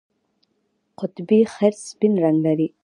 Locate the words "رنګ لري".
2.23-2.67